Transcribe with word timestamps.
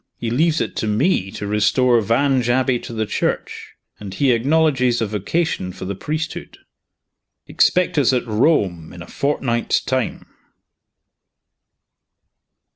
He 0.17 0.31
leaves 0.31 0.59
it 0.61 0.75
to 0.77 0.87
me 0.87 1.29
to 1.33 1.45
restore 1.45 2.01
Vange 2.01 2.49
Abbey 2.49 2.79
to 2.79 2.91
the 2.91 3.05
Church; 3.05 3.75
and 3.99 4.11
he 4.15 4.31
acknowledges 4.31 4.99
a 4.99 5.05
vocation 5.05 5.71
for 5.71 5.85
the 5.85 5.93
priesthood. 5.93 6.57
Expect 7.45 7.99
us 7.99 8.11
at 8.11 8.25
Rome 8.25 8.93
in 8.93 9.03
a 9.03 9.07
fortnight's 9.07 9.79
time." 9.79 10.25